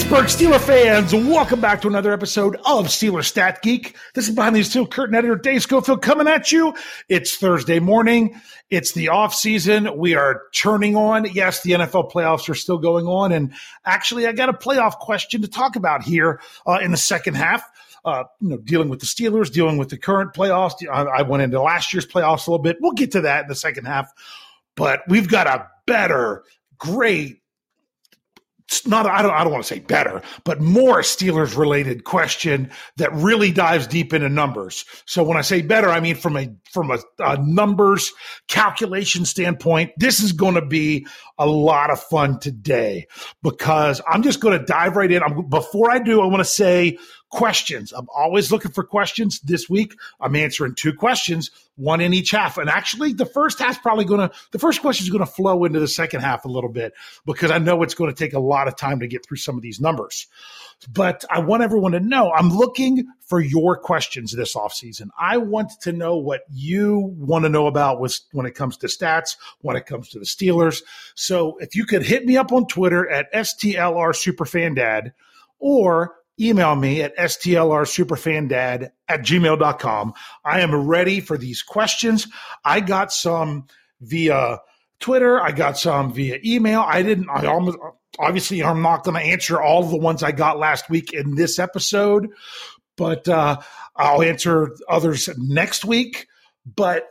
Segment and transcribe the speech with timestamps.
[0.00, 3.94] Pittsburgh Steeler fans, welcome back to another episode of Steeler Stat Geek.
[4.14, 6.74] This is behind the steel curtain editor Dave Schofield coming at you.
[7.10, 8.40] It's Thursday morning.
[8.70, 9.98] It's the off season.
[9.98, 11.26] We are churning on.
[11.26, 13.52] Yes, the NFL playoffs are still going on, and
[13.84, 17.62] actually, I got a playoff question to talk about here uh, in the second half.
[18.02, 20.76] Uh, you know, dealing with the Steelers, dealing with the current playoffs.
[20.90, 22.78] I, I went into last year's playoffs a little bit.
[22.80, 24.10] We'll get to that in the second half,
[24.76, 26.42] but we've got a better,
[26.78, 27.40] great
[28.86, 33.12] not I don't I don't want to say better, but more Steelers related question that
[33.12, 34.84] really dives deep into numbers.
[35.06, 38.12] So when I say better, I mean from a from a, a numbers
[38.48, 41.06] calculation standpoint, this is going to be
[41.38, 43.06] a lot of fun today
[43.42, 45.22] because I'm just going to dive right in.
[45.22, 46.98] I'm, before I do, I want to say
[47.30, 47.92] questions.
[47.92, 49.40] I'm always looking for questions.
[49.40, 52.58] This week, I'm answering two questions, one in each half.
[52.58, 55.64] And actually, the first half's probably going to, the first question is going to flow
[55.64, 56.92] into the second half a little bit
[57.24, 59.56] because I know it's going to take a lot of time to get through some
[59.56, 60.26] of these numbers.
[60.92, 65.08] But I want everyone to know I'm looking for your questions this offseason.
[65.18, 68.86] I want to know what you want to know about with, when it comes to
[68.86, 70.82] stats, when it comes to the Steelers.
[71.14, 75.12] So if you could hit me up on Twitter at STLR Superfandad
[75.58, 80.14] or email me at stlrsuperfandad at gmail.com.
[80.44, 82.26] I am ready for these questions.
[82.64, 83.66] I got some
[84.00, 84.60] via
[85.00, 85.40] Twitter.
[85.40, 86.80] I got some via email.
[86.80, 87.78] I didn't, I almost,
[88.18, 91.58] obviously, I'm not going to answer all the ones I got last week in this
[91.58, 92.28] episode,
[92.96, 93.60] but uh,
[93.96, 96.26] I'll answer others next week.
[96.66, 97.08] But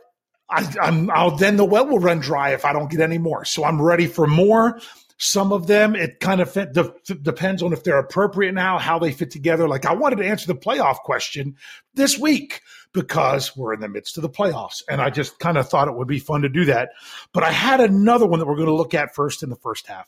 [0.48, 3.44] I, am I'll then the well will run dry if I don't get any more.
[3.44, 4.80] So I'm ready for more.
[5.22, 8.98] Some of them, it kind of fit, de- depends on if they're appropriate now, how
[8.98, 9.68] they fit together.
[9.68, 11.56] Like I wanted to answer the playoff question
[11.92, 12.62] this week
[12.94, 14.82] because we're in the midst of the playoffs.
[14.88, 16.92] And I just kind of thought it would be fun to do that.
[17.34, 19.86] But I had another one that we're going to look at first in the first
[19.88, 20.06] half.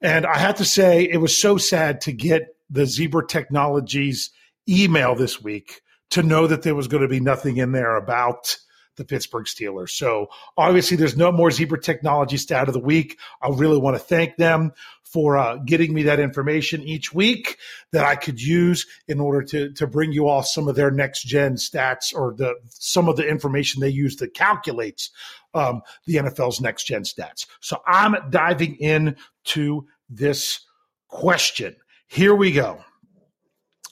[0.00, 4.30] And I have to say, it was so sad to get the Zebra Technologies
[4.66, 8.56] email this week to know that there was going to be nothing in there about
[8.96, 9.90] the Pittsburgh Steelers.
[9.90, 13.18] So obviously, there's no more Zebra Technology stat of the week.
[13.40, 14.72] I really want to thank them
[15.04, 17.58] for uh, getting me that information each week
[17.92, 21.22] that I could use in order to to bring you all some of their next
[21.22, 25.08] gen stats or the some of the information they use to calculate
[25.54, 27.46] um, the NFL's next gen stats.
[27.60, 30.60] So I'm diving in to this
[31.08, 31.76] question.
[32.08, 32.84] Here we go.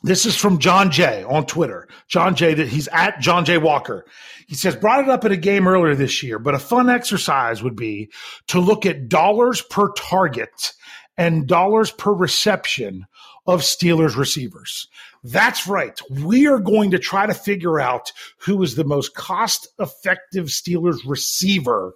[0.05, 1.89] This is from John Jay on Twitter.
[2.09, 4.05] John Jay, that he's at John Jay Walker.
[4.47, 7.63] He says, brought it up at a game earlier this year, but a fun exercise
[7.63, 8.11] would be
[8.49, 10.75] to look at dollars per target
[11.17, 13.07] and dollars per reception
[13.47, 14.89] of Steelers receivers.
[15.23, 15.99] That's right.
[16.11, 20.99] We are going to try to figure out who is the most cost effective Steelers
[21.07, 21.95] receiver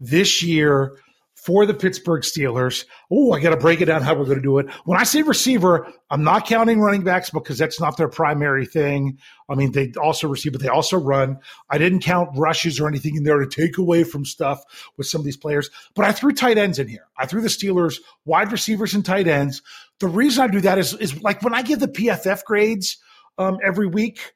[0.00, 0.96] this year
[1.44, 2.86] for the Pittsburgh Steelers.
[3.10, 4.70] Oh, I got to break it down how we're going to do it.
[4.86, 9.18] When I say receiver, I'm not counting running backs because that's not their primary thing.
[9.50, 11.38] I mean, they also receive, but they also run.
[11.68, 14.64] I didn't count rushes or anything in there to take away from stuff
[14.96, 17.08] with some of these players, but I threw tight ends in here.
[17.18, 19.60] I threw the Steelers wide receivers and tight ends.
[20.00, 22.96] The reason I do that is, is like when I give the PFF grades
[23.36, 24.32] um, every week,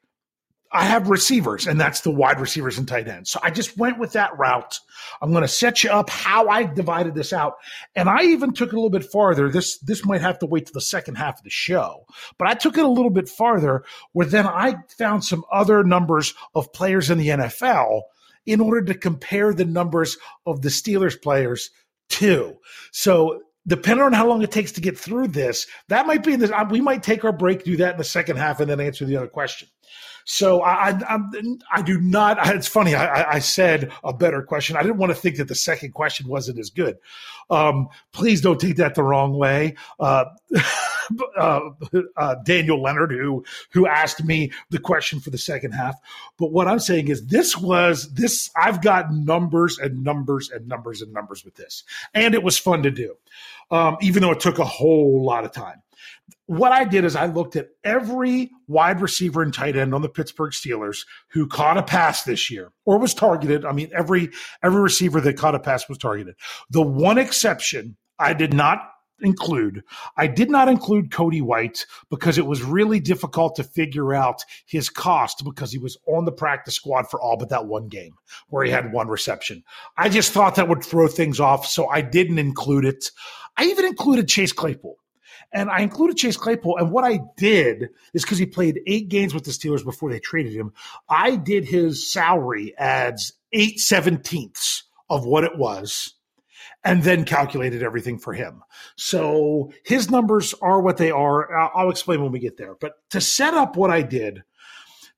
[0.71, 3.31] I have receivers, and that's the wide receivers and tight ends.
[3.31, 4.79] So I just went with that route.
[5.21, 7.55] I'm going to set you up how I divided this out,
[7.95, 9.49] and I even took it a little bit farther.
[9.49, 12.05] This this might have to wait to the second half of the show,
[12.37, 16.35] but I took it a little bit farther, where then I found some other numbers
[16.53, 18.01] of players in the NFL
[18.45, 21.71] in order to compare the numbers of the Steelers players
[22.09, 22.57] too.
[22.91, 26.39] So depending on how long it takes to get through this, that might be in
[26.39, 26.51] this.
[26.69, 29.17] We might take our break, do that in the second half, and then answer the
[29.17, 29.67] other question.
[30.31, 31.19] So I, I,
[31.73, 32.37] I do not.
[32.55, 32.93] It's funny.
[32.93, 34.77] I, I, said a better question.
[34.77, 36.99] I didn't want to think that the second question wasn't as good.
[37.49, 39.73] Um, please don't take that the wrong way.
[39.99, 40.25] Uh,
[41.35, 41.61] uh,
[42.15, 45.95] uh, Daniel Leonard, who who asked me the question for the second half.
[46.37, 48.51] But what I'm saying is, this was this.
[48.55, 51.83] I've got numbers and numbers and numbers and numbers with this,
[52.13, 53.15] and it was fun to do.
[53.71, 55.81] um, even though it took a whole lot of time.
[56.49, 60.09] What I did is I looked at every wide receiver and tight end on the
[60.09, 63.65] Pittsburgh Steelers who caught a pass this year or was targeted.
[63.65, 64.31] I mean, every
[64.63, 66.33] every receiver that caught a pass was targeted.
[66.71, 68.79] The one exception I did not
[69.21, 69.83] include.
[70.17, 74.89] I did not include Cody White because it was really difficult to figure out his
[74.89, 78.15] cost because he was on the practice squad for all but that one game
[78.47, 79.63] where he had one reception.
[79.95, 83.11] I just thought that would throw things off, so I didn't include it.
[83.55, 84.95] I even included Chase Claypool.
[85.51, 86.77] And I included Chase Claypool.
[86.77, 90.19] And what I did is because he played eight games with the Steelers before they
[90.19, 90.73] traded him,
[91.09, 96.13] I did his salary as eight seventeenths of what it was
[96.83, 98.63] and then calculated everything for him.
[98.95, 101.53] So his numbers are what they are.
[101.75, 102.75] I'll explain when we get there.
[102.75, 104.43] But to set up what I did,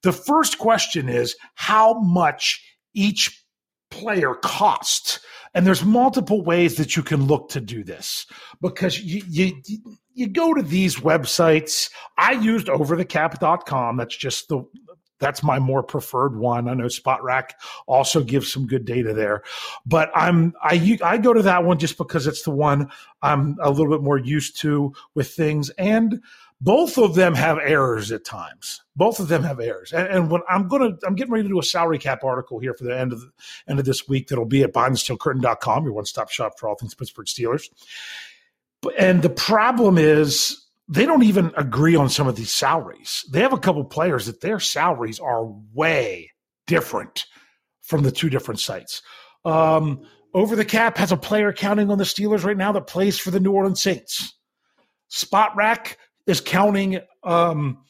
[0.01, 2.63] the first question is how much
[2.93, 3.45] each
[3.91, 5.19] player cost.
[5.53, 8.25] And there's multiple ways that you can look to do this
[8.61, 9.61] because you, you,
[10.13, 11.89] you go to these websites.
[12.17, 13.97] I used overthecap.com.
[13.97, 14.65] That's just the
[15.21, 16.67] that's my more preferred one.
[16.67, 17.51] I know Spotrac
[17.87, 19.43] also gives some good data there,
[19.85, 22.89] but I'm I I go to that one just because it's the one
[23.21, 26.21] I'm a little bit more used to with things, and
[26.59, 28.81] both of them have errors at times.
[28.95, 31.59] Both of them have errors, and, and when I'm gonna I'm getting ready to do
[31.59, 33.31] a salary cap article here for the end of the
[33.69, 36.95] end of this week that'll be at BehindTheSteelCurtain.com, your one stop shop for all things
[36.95, 37.69] Pittsburgh Steelers.
[38.97, 40.57] And the problem is
[40.87, 43.23] they don't even agree on some of these salaries.
[43.31, 46.31] They have a couple players that their salaries are way
[46.67, 47.25] different
[47.81, 49.01] from the two different sites.
[49.45, 50.01] Um,
[50.33, 53.31] Over the Cap has a player counting on the Steelers right now that plays for
[53.31, 54.37] the New Orleans Saints.
[55.11, 55.95] Spotrac
[56.25, 57.83] is counting um,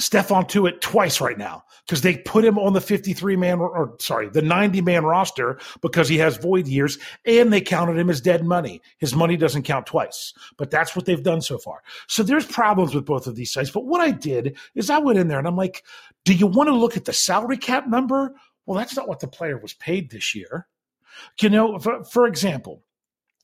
[0.00, 4.28] Stephon Tuitt twice right now because they put him on the 53 man or sorry,
[4.28, 8.44] the 90 man roster because he has void years and they counted him as dead
[8.44, 8.82] money.
[8.98, 11.82] His money doesn't count twice, but that's what they've done so far.
[12.08, 13.70] So there's problems with both of these sites.
[13.70, 15.82] But what I did is I went in there and I'm like,
[16.24, 18.34] do you want to look at the salary cap number?
[18.66, 20.66] Well, that's not what the player was paid this year.
[21.40, 22.82] You know, for, for example,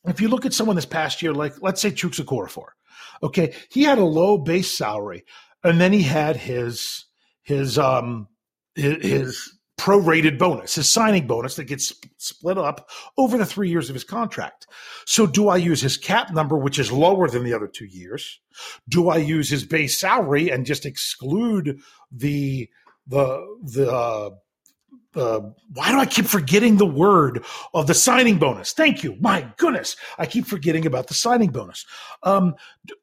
[0.05, 2.67] if you look at someone this past year, like let's say Chuks Okorafor,
[3.23, 5.25] okay, he had a low base salary
[5.65, 7.05] and then he had his
[7.43, 8.29] his um
[8.75, 12.89] his prorated bonus, his signing bonus that gets split up
[13.19, 14.67] over the three years of his contract.
[15.07, 18.41] So, do I use his cap number, which is lower than the other two years?
[18.89, 21.81] Do I use his base salary and just exclude
[22.13, 22.69] the
[23.09, 24.31] the the uh,
[25.15, 25.41] uh,
[25.75, 27.45] why do I keep forgetting the word
[27.75, 28.73] of the signing bonus?
[28.73, 29.17] Thank you.
[29.21, 31.85] My goodness, I keep forgetting about the signing bonus.
[32.23, 32.55] Um,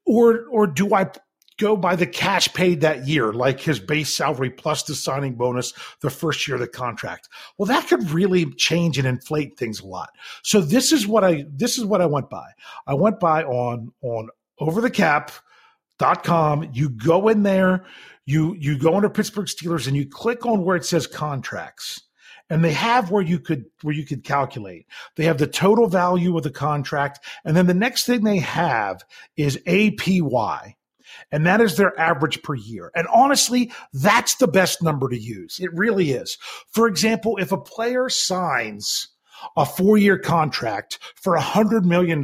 [0.05, 1.11] or or do I
[1.59, 5.73] go by the cash paid that year, like his base salary plus the signing bonus
[6.01, 7.29] the first year of the contract.
[7.57, 10.09] Well, that could really change and inflate things a lot.
[10.41, 12.49] So this is what I this is what I went by.
[12.87, 14.29] I went by on on
[14.59, 16.71] overthecap.com.
[16.73, 17.85] You go in there,
[18.25, 22.01] you you go under Pittsburgh Steelers and you click on where it says contracts
[22.49, 26.35] and they have where you could where you could calculate they have the total value
[26.35, 29.03] of the contract and then the next thing they have
[29.37, 30.21] is apy
[31.31, 32.91] and that is their average per year.
[32.95, 35.59] And honestly, that's the best number to use.
[35.59, 36.37] It really is.
[36.71, 39.07] For example, if a player signs
[39.55, 42.23] a four year contract for a $100 million,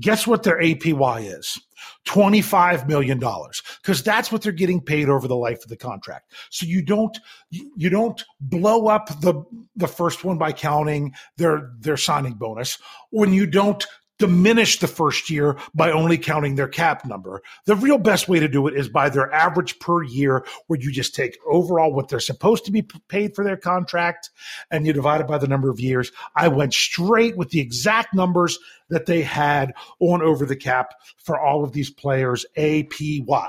[0.00, 1.58] guess what their APY is?
[2.06, 6.32] $25 million because that's what they're getting paid over the life of the contract.
[6.50, 7.16] So you don't,
[7.50, 9.44] you don't blow up the,
[9.76, 12.78] the first one by counting their, their signing bonus
[13.10, 13.86] when you don't
[14.22, 17.42] diminish the first year by only counting their cap number.
[17.64, 20.92] The real best way to do it is by their average per year, where you
[20.92, 24.30] just take overall what they're supposed to be paid for their contract
[24.70, 26.12] and you divide it by the number of years.
[26.36, 28.60] I went straight with the exact numbers
[28.90, 33.48] that they had on over the cap for all of these players, APY.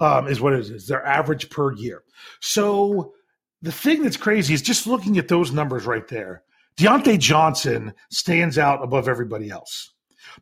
[0.00, 2.04] Um, is what it is, their average per year.
[2.38, 3.14] So
[3.60, 6.44] the thing that's crazy is just looking at those numbers right there
[6.78, 9.92] Diontae Johnson stands out above everybody else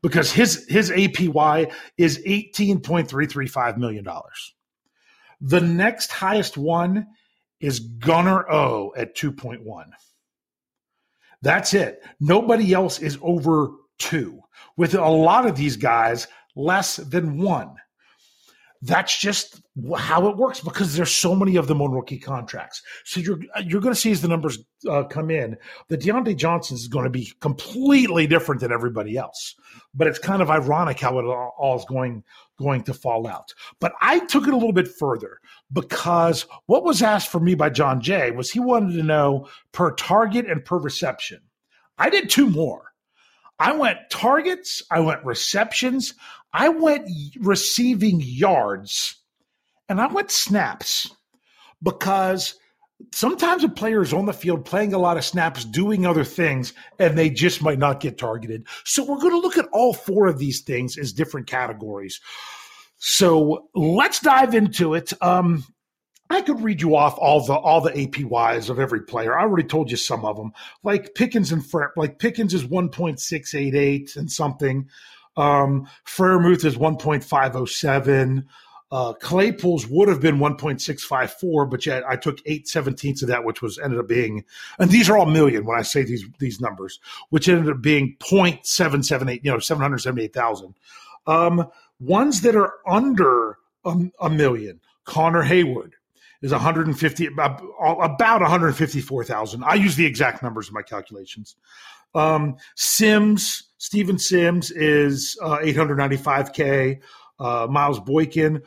[0.03, 4.55] because his his APY is eighteen point three three five million dollars.
[5.41, 7.07] The next highest one
[7.61, 9.93] is Gunner O at two point one.
[11.41, 12.03] That's it.
[12.21, 14.41] Nobody else is over two.
[14.77, 17.77] With a lot of these guys, less than one
[18.83, 19.63] that's just
[19.97, 22.83] how it works because there's so many of them on rookie contracts.
[23.05, 25.57] So you're you're going to see as the numbers uh, come in,
[25.89, 29.55] the Diontae Johnson is going to be completely different than everybody else.
[29.95, 32.23] But it's kind of ironic how it all is going
[32.59, 33.53] going to fall out.
[33.81, 35.41] But I took it a little bit further
[35.73, 39.93] because what was asked for me by John Jay was he wanted to know per
[39.93, 41.41] target and per reception.
[41.99, 42.93] I did two more.
[43.59, 46.13] I went targets, I went receptions,
[46.59, 49.17] I went receiving yards,
[49.91, 51.15] and I went snaps
[51.83, 52.55] because
[53.13, 56.73] sometimes a player is on the field playing a lot of snaps, doing other things,
[56.99, 58.67] and they just might not get targeted.
[58.85, 62.23] So we're going to look at all four of these things as different categories.
[62.97, 65.13] So let's dive into it.
[65.23, 65.63] Um,
[66.31, 69.39] I could read you off all the all the APYs of every player.
[69.39, 70.53] I already told you some of them.
[70.83, 74.89] Like Pickens and Fre- like Pickens is one point six eight eight and something.
[75.37, 75.89] Um,
[76.19, 78.49] is one point five oh seven.
[78.93, 83.61] Uh, Claypool's would have been 1.654, but yet I took eight seventeenths of that, which
[83.61, 84.45] was ended up being,
[84.79, 87.01] and these are all million when I say these these numbers,
[87.31, 90.75] which ended up being 0.778, you know, 778,000.
[91.27, 95.93] Um, ones that are under a, a million, Connor Heyward
[96.43, 99.65] is 150 about 154,000.
[99.65, 101.57] I use the exact numbers in my calculations.
[102.15, 107.01] Um, Sims, Steven Sims is uh, 895k.
[107.39, 108.63] Uh, Miles Boykin,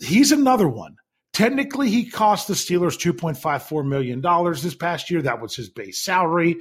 [0.00, 0.96] he's another one.
[1.32, 4.20] Technically, he cost the Steelers $2.54 million
[4.52, 5.22] this past year.
[5.22, 6.58] That was his base salary.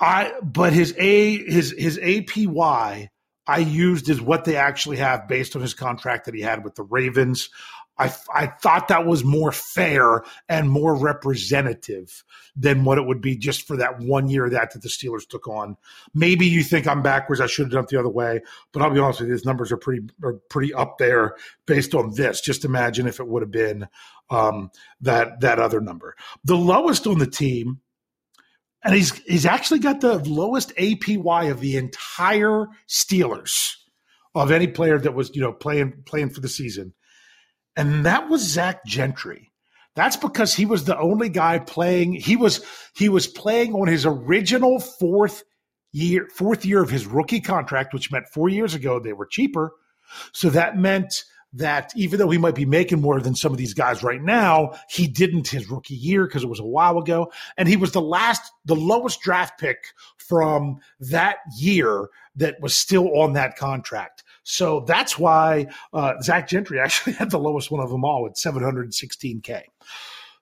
[0.00, 3.08] I but his A his his APY
[3.46, 6.74] I used is what they actually have based on his contract that he had with
[6.74, 7.50] the Ravens.
[7.98, 12.24] I, I thought that was more fair and more representative
[12.56, 15.46] than what it would be just for that one year that, that the Steelers took
[15.46, 15.76] on.
[16.14, 17.40] Maybe you think I'm backwards.
[17.40, 18.40] I should have done it the other way,
[18.72, 21.94] but I'll be honest with you, these numbers are pretty are pretty up there based
[21.94, 22.40] on this.
[22.40, 23.86] Just imagine if it would have been
[24.30, 24.70] um,
[25.02, 26.16] that that other number.
[26.44, 27.80] The lowest on the team,
[28.84, 33.74] and he's he's actually got the lowest APY of the entire Steelers
[34.34, 36.94] of any player that was you know playing playing for the season
[37.76, 39.50] and that was Zach Gentry.
[39.94, 42.14] That's because he was the only guy playing.
[42.14, 45.42] He was he was playing on his original fourth
[45.92, 49.72] year fourth year of his rookie contract, which meant four years ago they were cheaper.
[50.32, 53.74] So that meant that even though he might be making more than some of these
[53.74, 57.30] guys right now, he didn't his rookie year because it was a while ago.
[57.56, 59.78] And he was the last, the lowest draft pick
[60.16, 64.24] from that year that was still on that contract.
[64.44, 68.36] So that's why uh, Zach Gentry actually had the lowest one of them all at
[68.36, 69.62] 716K.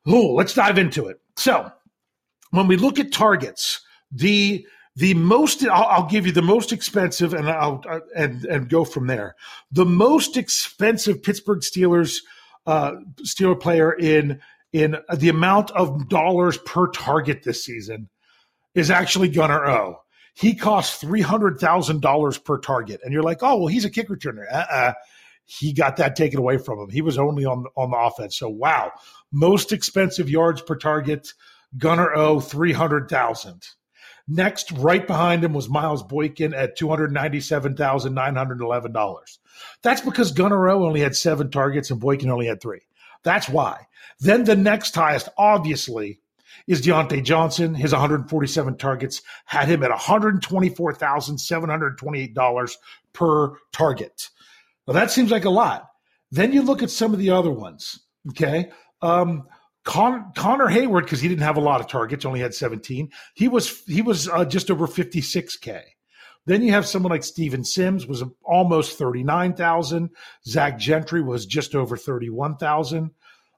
[0.07, 1.21] Oh, let's dive into it.
[1.37, 1.71] So
[2.51, 3.81] when we look at targets,
[4.13, 4.67] the
[5.01, 8.85] the most I'll, I'll, give you the most expensive and I'll uh, and and go
[8.85, 9.35] from there.
[9.73, 12.19] The most expensive Pittsburgh Steelers
[12.67, 12.93] uh,
[13.23, 14.41] Steeler player in
[14.73, 18.09] in the amount of dollars per target this season
[18.75, 20.01] is actually Gunner O
[20.35, 23.01] he costs $300,000 per target.
[23.05, 24.45] And you're like, oh, well, he's a kick returner.
[24.51, 24.95] Uh-uh.
[25.45, 26.91] He got that taken away from him.
[26.91, 28.39] He was only on, on the offense.
[28.39, 28.93] So, wow.
[29.33, 31.35] Most expensive yards per target,
[31.77, 33.69] Gunner O, 300,000.
[34.33, 39.39] Next, right behind him was Miles Boykin at $297,911.
[39.83, 42.83] That's because Gunner O only had seven targets and Boykin only had three.
[43.25, 43.89] That's why.
[44.21, 46.21] Then the next highest, obviously,
[46.69, 47.75] is Diontae Johnson.
[47.75, 52.77] His 147 targets had him at $124,728
[53.13, 54.31] per target.
[54.87, 55.89] Well, that seems like a lot.
[56.31, 57.99] Then you look at some of the other ones.
[58.29, 58.71] Okay.
[59.03, 59.49] Um,
[59.85, 63.11] Con- Connor Heyward, because he didn't have a lot of targets, only had 17.
[63.35, 65.83] He was he was uh, just over 56k.
[66.47, 70.11] Then you have someone like Steven Sims was almost 39,000.
[70.47, 73.11] Zach Gentry was just over 31,000.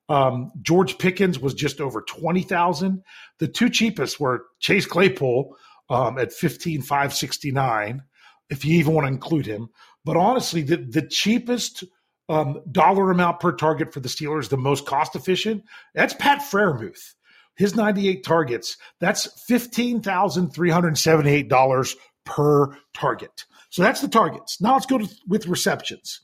[0.08, 3.02] Um, George Pickens was just over 20,000.
[3.38, 5.56] The two cheapest were Chase Claypool
[5.88, 8.02] um, at 15,569,
[8.50, 9.68] if you even want to include him.
[10.04, 11.84] But honestly, the, the cheapest
[12.32, 17.12] um, dollar amount per target for the Steelers, the most cost efficient, that's Pat Freiermuth.
[17.56, 23.44] His 98 targets, that's $15,378 per target.
[23.68, 24.62] So that's the targets.
[24.62, 26.22] Now let's go to, with receptions.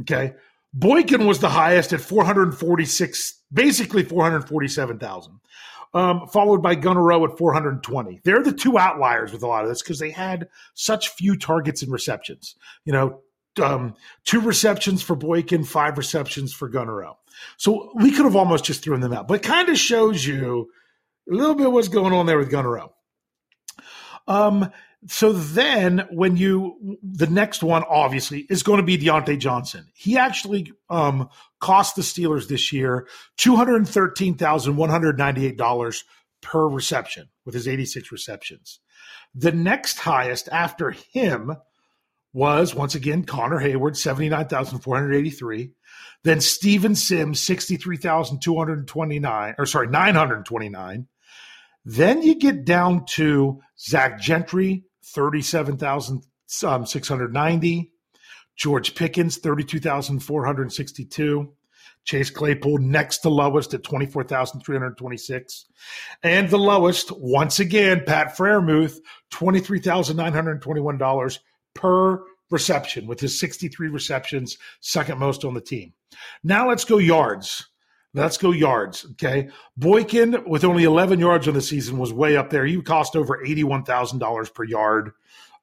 [0.00, 0.32] Okay.
[0.72, 5.40] Boykin was the highest at 446, basically 447,000,
[5.92, 8.20] um, followed by Gunner at 420.
[8.24, 11.82] They're the two outliers with a lot of this because they had such few targets
[11.82, 12.56] and receptions.
[12.86, 13.20] You know,
[13.60, 17.04] um, two receptions for Boykin, five receptions for Gunner
[17.56, 20.70] So we could have almost just thrown them out, but kind of shows you
[21.30, 22.78] a little bit what's going on there with Gunner
[24.26, 24.70] Um,
[25.06, 29.86] so then when you the next one obviously is going to be Diontae Johnson.
[29.94, 35.46] He actually um, cost the Steelers this year two hundred thirteen thousand one hundred ninety
[35.46, 36.04] eight dollars
[36.42, 38.80] per reception with his eighty six receptions.
[39.34, 41.56] The next highest after him
[42.32, 45.72] was once again Connor Heyward, seventy nine thousand four hundred eighty three.
[46.22, 50.68] Then Steven Sims sixty three thousand two hundred twenty nine or sorry nine hundred twenty
[50.68, 51.08] nine.
[51.84, 54.84] Then you get down to Zach Gentry,
[55.14, 57.78] 37,690.
[57.78, 57.86] Um,
[58.56, 61.52] George Pickens, 32,462.
[62.04, 65.66] Chase Claypool next to lowest at 24,326.
[66.22, 68.96] And the lowest, once again, Pat Freiermuth,
[69.32, 71.38] $23,921
[71.80, 75.92] per reception with his 63 receptions, second most on the team.
[76.42, 77.68] Now let's go yards.
[78.12, 79.06] Let's go yards.
[79.12, 79.50] Okay.
[79.76, 82.66] Boykin, with only 11 yards on the season, was way up there.
[82.66, 85.12] He cost over $81,000 per yard.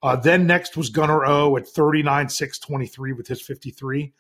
[0.02, 4.14] Uh, then next was Gunner O at 39, 623 with his 53.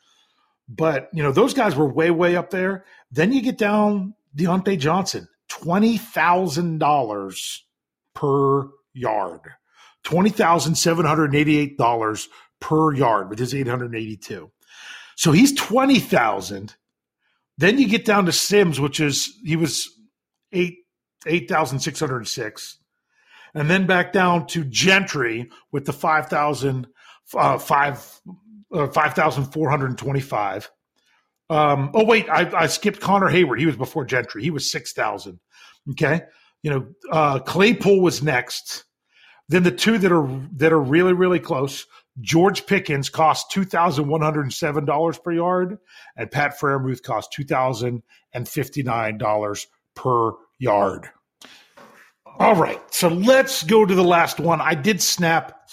[0.67, 2.83] But, you know, those guys were way, way up there.
[3.11, 7.59] Then you get down Diontae Johnson, $20,000
[8.13, 9.41] per yard.
[10.07, 12.27] $20,788
[12.59, 14.51] per yard with his 882.
[15.15, 16.75] So he's 20,000.
[17.57, 19.89] Then you get down to Sims, which is he was
[20.53, 20.77] eight
[21.25, 22.77] eight thousand six hundred six,
[23.55, 26.87] and then back down to Gentry with the 5,000
[27.35, 28.21] uh, five
[28.71, 30.69] uh, five thousand four hundred twenty five.
[31.49, 33.59] Um, oh wait, I, I, skipped Connor Heyward.
[33.59, 34.43] He was before Gentry.
[34.43, 35.39] He was six thousand.
[35.91, 36.21] Okay,
[36.61, 38.85] you know uh, Claypool was next.
[39.49, 40.27] Then the two that are
[40.57, 41.85] that are really really close.
[42.19, 45.77] George Pickens cost two thousand one hundred seven dollars per yard,
[46.15, 48.01] and Pat Freiermuth cost two thousand
[48.33, 51.09] and fifty nine dollars per yard.
[52.39, 54.61] All right, so let's go to the last one.
[54.61, 55.69] I did snap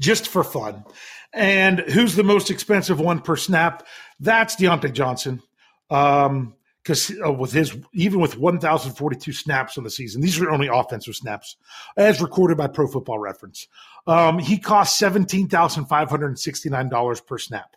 [0.00, 0.84] just for fun,
[1.32, 3.86] and who's the most expensive one per snap?
[4.20, 5.42] That's Diontae Johnson.
[5.90, 6.54] Um,
[6.88, 11.14] because uh, with his even with 1042 snaps on the season these are only offensive
[11.14, 11.58] snaps
[11.98, 13.68] as recorded by pro football reference.
[14.06, 17.76] Um, he cost $17569 per snap.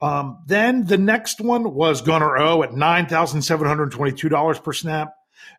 [0.00, 5.12] Um, then the next one was gunner o at $9722 per snap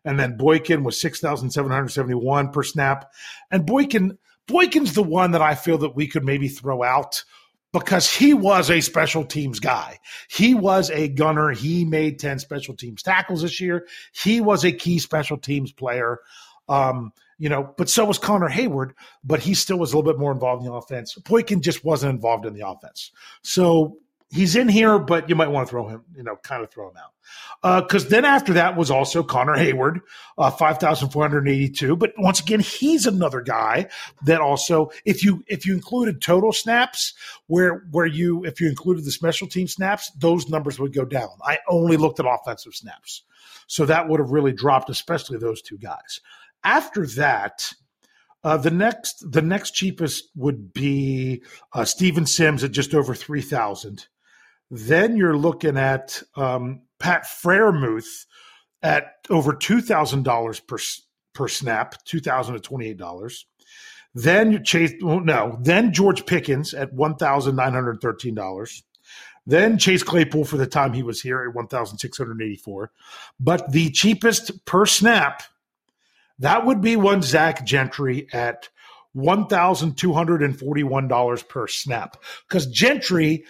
[0.04, 3.12] and then boykin was 6771 per snap.
[3.52, 7.22] And boykin boykin's the one that i feel that we could maybe throw out
[7.72, 9.98] because he was a special teams guy.
[10.28, 11.50] He was a gunner.
[11.50, 13.86] He made 10 special teams tackles this year.
[14.12, 16.20] He was a key special teams player.
[16.68, 20.18] Um, you know, but so was Connor Heyward, but he still was a little bit
[20.18, 21.14] more involved in the offense.
[21.14, 23.12] Boykin just wasn't involved in the offense.
[23.42, 23.98] So
[24.30, 26.90] he's in here, but you might want to throw him, you know, kind of throw
[26.90, 27.84] him out.
[27.84, 30.00] Because uh, then after that was also Connor Heyward,
[30.38, 31.96] uh, five thousand four hundred eighty-two.
[31.96, 33.88] But once again, he's another guy
[34.24, 37.14] that also, if you if you included total snaps,
[37.46, 41.30] where where you if you included the special team snaps, those numbers would go down.
[41.42, 43.24] I only looked at offensive snaps,
[43.66, 46.20] so that would have really dropped, especially those two guys.
[46.64, 47.72] After that.
[48.44, 53.42] Uh, the next, the next cheapest would be uh, Steven Sims at just over three
[53.42, 54.06] thousand.
[54.70, 58.26] Then you're looking at um, Pat Freiermuth
[58.82, 60.78] at over two thousand dollars per
[61.34, 63.46] per snap, two thousand to twenty eight dollars.
[64.14, 68.82] Then Chase, no, then George Pickens at one thousand nine hundred thirteen dollars.
[69.46, 72.56] Then Chase Claypool for the time he was here at one thousand six hundred eighty
[72.56, 72.90] four.
[73.40, 75.42] But the cheapest per snap,
[76.38, 78.68] that would be one Zach Gentry at
[79.12, 83.44] one thousand two hundred and forty one dollars per snap because Gentry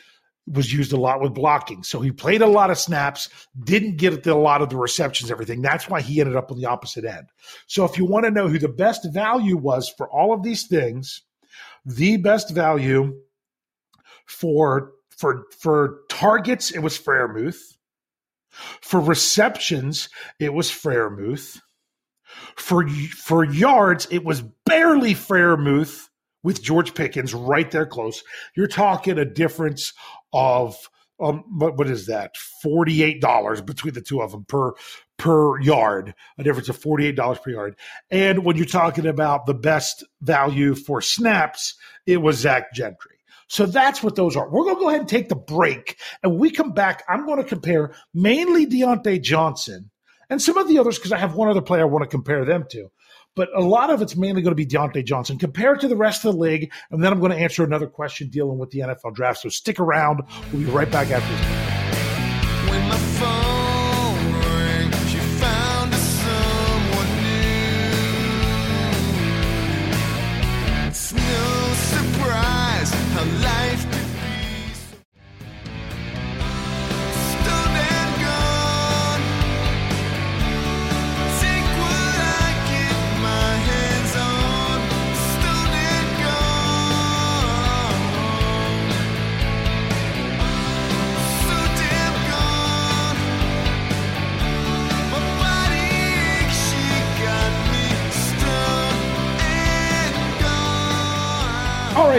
[0.50, 1.82] was used a lot with blocking.
[1.82, 3.28] So he played a lot of snaps,
[3.64, 5.62] didn't get a lot of the receptions, everything.
[5.62, 7.28] That's why he ended up on the opposite end.
[7.66, 10.66] So if you want to know who the best value was for all of these
[10.66, 11.22] things,
[11.84, 13.14] the best value
[14.26, 17.76] for for for targets, it was Freiermuth.
[18.80, 20.08] For receptions,
[20.38, 21.60] it was Freiermuth.
[22.56, 26.08] For for yards, it was barely Freiermuth
[26.42, 28.22] with George Pickens right there close.
[28.56, 29.92] You're talking a difference
[30.32, 30.76] of
[31.20, 32.36] um, what, what is that?
[32.62, 34.74] Forty-eight dollars between the two of them per
[35.16, 37.76] per yard, a difference of forty-eight dollars per yard.
[38.10, 41.74] And when you're talking about the best value for snaps,
[42.06, 43.16] it was Zach Gentry.
[43.48, 44.48] So that's what those are.
[44.48, 47.02] We're going to go ahead and take the break, and we come back.
[47.08, 49.90] I'm going to compare mainly Diontae Johnson
[50.30, 52.44] and some of the others because I have one other player I want to compare
[52.44, 52.90] them to
[53.36, 56.24] but a lot of it's mainly going to be Diontae Johnson compared to the rest
[56.24, 56.72] of the league.
[56.90, 59.40] And then I'm going to answer another question dealing with the NFL draft.
[59.40, 60.22] So stick around.
[60.52, 61.67] We'll be right back after this.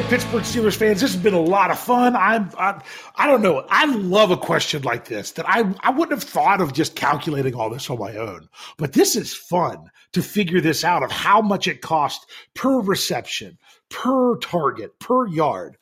[0.10, 2.16] Pittsburgh Steelers fans, this has been a lot of fun.
[2.16, 2.82] I'm, I,
[3.16, 3.64] I don't know.
[3.70, 7.54] I love a question like this that I, I wouldn't have thought of just calculating
[7.54, 8.50] all this on my own.
[8.80, 13.60] But this is fun to figure this out of how much it cost per reception,
[13.90, 15.78] per target, per yard.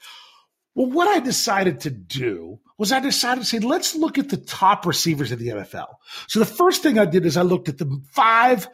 [0.76, 4.36] Well, what I decided to do was I decided to say, let's look at the
[4.36, 5.88] top receivers in the NFL.
[6.28, 8.68] So the first thing I did is I looked at the five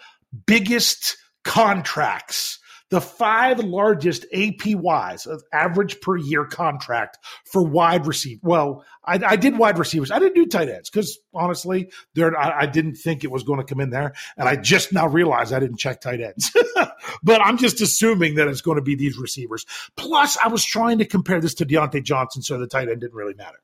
[0.47, 2.57] biggest contracts
[2.93, 8.39] the five largest APYs of average per year contract for wide receiver.
[8.43, 10.11] Well, I, I, did wide receivers.
[10.11, 13.57] I didn't do tight ends because honestly, there I, I, didn't think it was going
[13.57, 16.55] to come in there, and I just now realized I didn't check tight ends.
[17.23, 19.65] but I'm just assuming that it's going to be these receivers.
[19.95, 23.15] Plus, I was trying to compare this to Diontae Johnson, so the tight end didn't
[23.15, 23.57] really matter.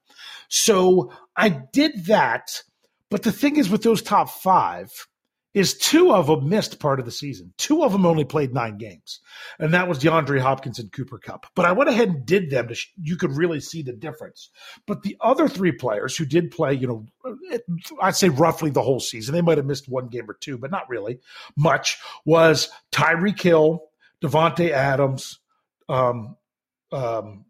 [0.47, 2.63] So I did that.
[3.11, 4.91] But the thing is, with those top five,
[5.53, 7.53] is two of them missed part of the season.
[7.57, 9.19] Two of them only played nine games,
[9.57, 11.47] and that was DeAndre Hopkins and Cooper Kupp.
[11.55, 14.49] But I went ahead and did them to sh- you could really see the difference.
[14.85, 17.05] But the other three players who did play, you know,
[18.01, 20.71] I'd say roughly the whole season, they might have missed one game or two, but
[20.71, 21.19] not really
[21.57, 21.97] much.
[22.25, 23.83] Was Tyreek Hill,
[24.23, 25.39] Davante Adams,
[25.87, 26.35] um,
[26.91, 27.45] um,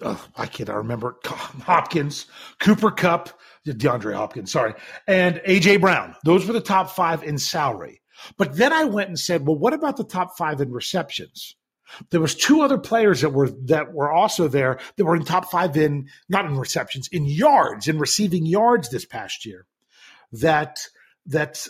[0.00, 2.26] uh, I can't I remember Hopkins,
[2.60, 3.30] Cooper Kupp,
[3.66, 4.74] DeAndre Hopkins, sorry,
[5.06, 6.14] and AJ Brown.
[6.24, 8.00] Those were the top five in salary.
[8.36, 11.56] But then I went and said, well, what about the top five in receptions?
[12.10, 15.50] There was two other players that were that were also there that were in top
[15.50, 19.66] five in not in receptions in yards in receiving yards this past year
[20.32, 20.78] that
[21.26, 21.66] that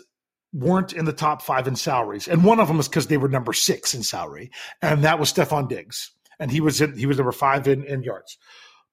[0.52, 3.28] weren't in the top five in salaries, and one of them was because they were
[3.28, 7.18] number six in salary, and that was Stefon Diggs, and he was in, he was
[7.18, 8.36] number five in, in yards.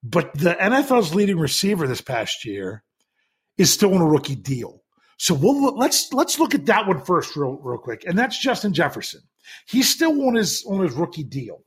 [0.04, 2.84] But the NFL's leading receiver this past year
[3.58, 4.84] is still on a rookie deal.
[5.18, 8.74] So we'll let's let's look at that one first, real real quick, and that's Justin
[8.74, 9.22] Jefferson.
[9.68, 11.66] He's still on his on his rookie deal,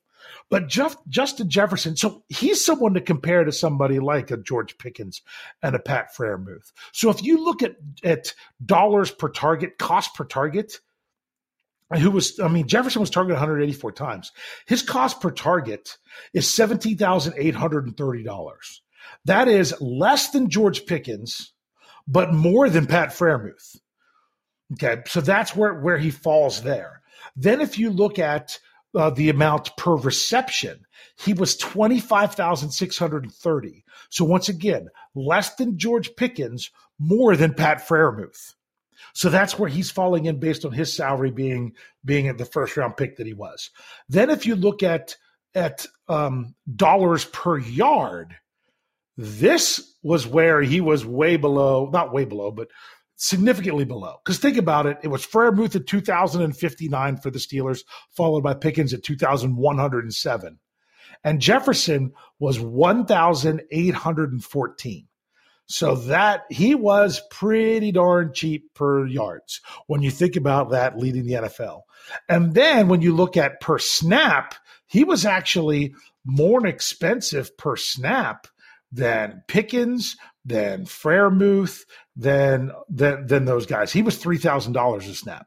[0.48, 5.20] but Jeff, Justin Jefferson, so he's someone to compare to somebody like a George Pickens
[5.62, 6.72] and a Pat Freiermuth.
[6.92, 7.72] So if you look at
[8.04, 8.32] at
[8.64, 10.78] dollars per target, cost per target,
[11.98, 14.33] who was I mean Jefferson was targeted 184 times.
[14.66, 15.96] His cost per target
[16.35, 18.83] is seventeen thousand eight hundred and thirty dollars.
[19.24, 21.52] That is less than George Pickens
[22.07, 23.76] but more than Pat Freiermuth.
[24.74, 27.02] Okay, so that's where where he falls there.
[27.37, 28.59] Then if you look at
[28.94, 30.85] uh, the amount per reception,
[31.18, 33.85] he was twenty five thousand six hundred and thirty.
[34.11, 38.55] So once again, less than George Pickens, more than Pat Freiermuth.
[39.14, 41.74] So that's where he's falling in based on his salary being
[42.05, 43.70] being at the first round pick that he was.
[44.09, 45.16] Then if you look at
[45.55, 48.35] at um, dollars per yard,
[49.16, 52.68] this was where he was way below, not way below, but
[53.16, 54.16] significantly below.
[54.24, 58.94] Because think about it, it was Freiermuth at 2,059 for the Steelers, followed by Pickens
[58.94, 60.59] at 2,107.
[61.24, 65.07] And Jefferson was 1,814.
[65.72, 71.24] So that he was pretty darn cheap per yards when you think about that leading
[71.24, 71.82] the NFL.
[72.28, 74.54] And then when you look at per snap,
[74.87, 75.94] he was actually
[76.26, 78.46] more expensive per snap
[78.92, 81.85] than Pickens, than Freiermuth,
[82.16, 83.92] than than than those guys.
[83.92, 85.46] He was three thousand dollars a snap.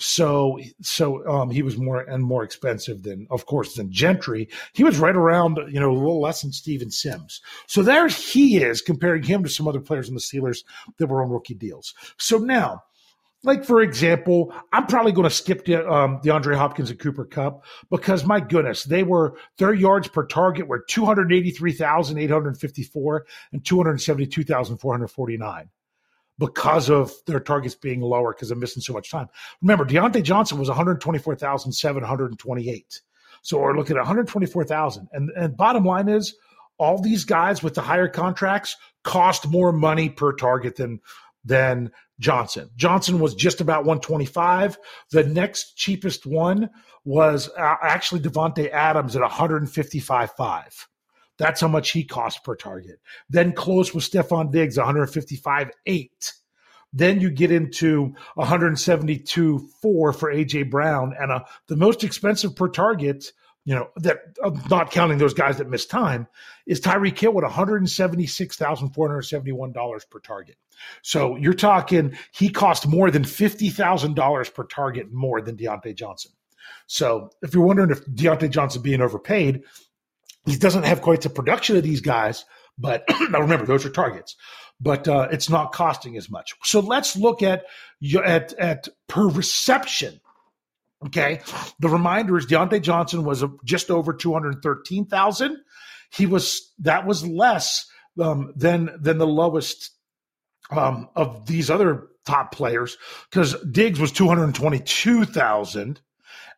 [0.00, 4.48] So so um, he was more and more expensive than, of course, than Gentry.
[4.72, 7.42] He was right around, you know, a little less than Steven Sims.
[7.66, 10.64] So there he is comparing him to some other players in the Steelers
[10.98, 11.94] that were on rookie deals.
[12.18, 12.82] So now
[13.42, 18.24] like for example, I'm probably going to skip the, um, Hopkins and Cooper Kupp because
[18.24, 25.70] my goodness, they were their yards per target were 283,854 and 272,449
[26.40, 29.28] because of their targets being lower because they're missing so much time.
[29.60, 33.02] Remember, Diontae Johnson was 124,728.
[33.42, 35.08] So we're looking at 124,000.
[35.12, 36.34] And, bottom line is
[36.78, 41.00] all these guys with the higher contracts cost more money per target than
[41.44, 42.70] than Johnson.
[42.76, 44.78] Johnson was just about 125.
[45.10, 46.68] The next cheapest one
[47.04, 50.86] was uh, actually Davante Adams at 155.5.
[51.40, 53.00] That's how much he cost per target.
[53.30, 56.32] Then close with Stefon Diggs, 155.8.
[56.92, 63.32] Then you get into 172.4 for AJ Brown, and uh, the most expensive per target
[63.64, 64.20] you know, that
[64.70, 66.26] not counting those guys that missed time,
[66.66, 70.56] is Tyreek Hill at $176,471 per target.
[71.02, 76.32] So you're talking he cost more than $50,000 per target more than Diontae Johnson.
[76.86, 79.62] So if you're wondering if Diontae Johnson being overpaid,
[80.46, 82.44] he doesn't have quite the production of these guys,
[82.78, 84.36] but now remember, those are targets.
[84.80, 86.54] But uh, it's not costing as much.
[86.62, 87.64] So let's look at
[88.24, 90.20] at at per reception
[91.06, 91.40] Okay.
[91.78, 95.56] The reminder is Diontae Johnson was just over 213,000.
[96.12, 97.86] He was, that was less
[98.20, 99.92] um, than, than the lowest
[100.70, 102.98] um, of these other top players
[103.30, 106.00] because Diggs was 222,000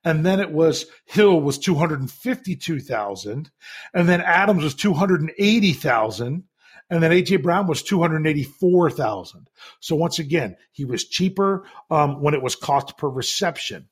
[0.05, 3.51] and then it was Hill was 252,000
[3.95, 6.45] and then Adams was 280,000
[6.91, 9.49] and then AJ Brown was 284,000.
[9.81, 13.89] So once again, he was cheaper um, when it was cost per reception.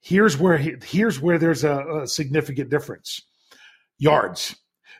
[0.00, 3.20] Here's where he, here's where there's a, a significant difference.
[3.98, 4.56] Yards.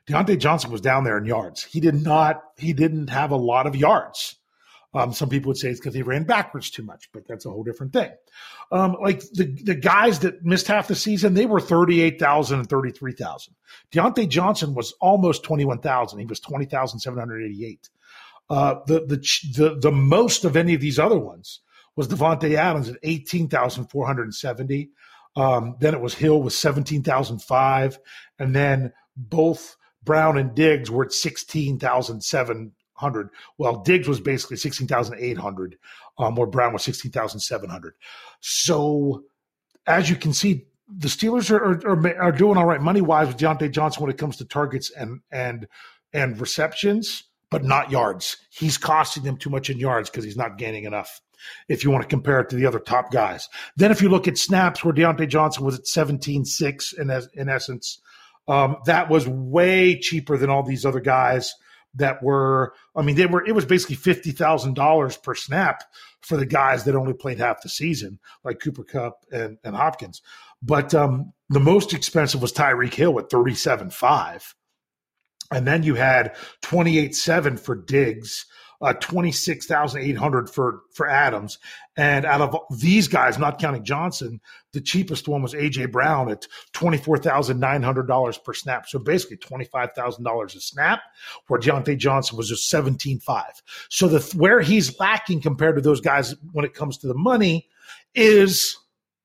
[0.09, 1.63] Diontae Johnson was down there in yards.
[1.63, 2.43] He did not.
[2.57, 4.38] He didn't have a lot of yards.
[4.95, 7.51] Um, some people would say it's because he ran backwards too much, but that's a
[7.51, 8.11] whole different thing.
[8.73, 13.55] Um, like the, the guys that missed half the season, they were 38,000 and 33,000.
[13.93, 16.19] Diontae Johnson was almost 21,000.
[16.19, 17.91] He was 20,788.
[18.51, 19.17] Uh, the, the,
[19.57, 21.61] the, the most of any of these other ones
[21.95, 24.91] was Davante Adams at 18,470.
[25.37, 27.99] Um, then it was Hill with 17,005.
[28.39, 33.31] And then both Brown and Diggs were at 16,007 hundred.
[33.57, 35.79] Well, Diggs was basically sixteen thousand eight hundred,
[36.19, 37.95] um, where Brown was sixteen thousand seven hundred.
[38.41, 39.25] So,
[39.87, 43.37] as you can see, the Steelers are, are, are doing all right money wise with
[43.37, 45.69] Diontae Johnson when it comes to targets and and
[46.13, 48.37] and receptions, but not yards.
[48.51, 51.21] He's costing them too much in yards because he's not gaining enough.
[51.69, 54.27] If you want to compare it to the other top guys, then if you look
[54.27, 58.01] at snaps, where Diontae Johnson was at seventeen six in in essence,
[58.49, 61.55] um, that was way cheaper than all these other guys
[61.95, 65.85] that were, I mean, they were, it was basically $50,000 per snap
[66.21, 70.23] for the guys that only played half the season, like Cooper Kupp and, and Hopkins.
[70.63, 74.55] But um, the most expensive was Tyreek Hill at 37.5.
[75.51, 78.47] And then you had 28.7 for Diggs
[78.81, 81.59] uh, 26,800 for, for Adams.
[81.97, 84.41] And out of these guys, not counting Johnson,
[84.73, 88.87] the cheapest one was AJ Brown at $24,900 per snap.
[88.89, 91.01] So basically $25,000 a snap,
[91.49, 93.45] where Diontae Johnson was just 17.5.
[93.89, 97.69] So the, where he's lacking compared to those guys when it comes to the money
[98.15, 98.77] is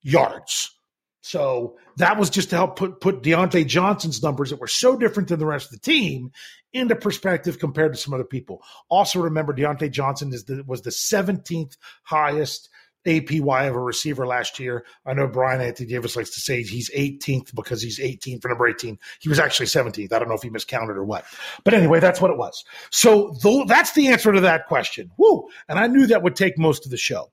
[0.02, 0.72] yards.
[1.26, 5.30] So that was just to help put put Diontae Johnson's numbers that were so different
[5.30, 6.32] than the rest of the team
[6.74, 8.62] into perspective compared to some other people.
[8.90, 12.68] Also, remember Diontae Johnson is the, was the 17th highest
[13.06, 14.86] APY of a receiver last year.
[15.06, 18.68] I know Brian Anthony Davis likes to say he's 18th because he's 18 for number
[18.68, 19.00] 18.
[19.22, 20.12] He was actually 17th.
[20.12, 21.24] I don't know if he miscounted or what.
[21.64, 22.66] But anyway, that's what it was.
[22.92, 25.10] So th- that's the answer to that question.
[25.18, 25.48] Woo!
[25.70, 27.32] And I knew that would take most of the show.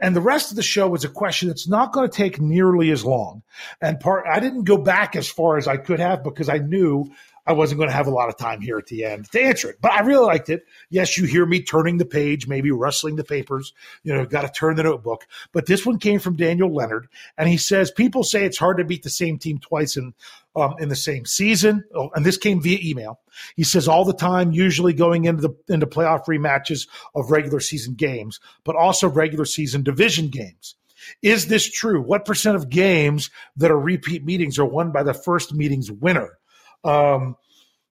[0.00, 2.90] And the rest of the show is a question that's not going to take nearly
[2.90, 3.42] as long.
[3.80, 7.12] And part, I didn't go back as far as I could have because I knew
[7.50, 9.68] I wasn't going to have a lot of time here at the end to answer
[9.68, 9.78] it.
[9.80, 10.64] But I really liked it.
[10.88, 13.72] Yes, you hear me turning the page, maybe rustling the papers,
[14.04, 15.26] you know, got to turn the notebook.
[15.50, 18.84] But this one came from Daniel Leonard, and he says people say it's hard to
[18.84, 20.14] beat the same team twice in
[20.54, 21.82] um, in the same season.
[21.92, 23.18] Oh, and this came via email.
[23.56, 26.86] He says all the time, usually going into the into playoff rematches
[27.16, 30.76] of regular season games, but also regular season division games.
[31.20, 32.00] Is this true?
[32.00, 36.38] What percent of games that are repeat meetings are won by the first meeting's winner?
[36.84, 37.36] Um,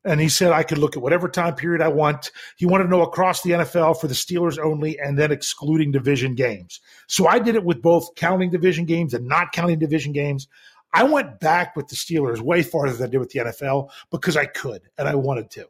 [0.06, 2.32] and he said I could look at whatever time period I want.
[2.58, 6.36] He wanted to know across the NFL for the Steelers only and then excluding division
[6.36, 6.80] games.
[7.08, 10.48] So I did it with both counting division games and not counting division games.
[10.94, 14.38] I went back with the Steelers way farther than I did with the NFL because
[14.38, 15.68] I could and I wanted to.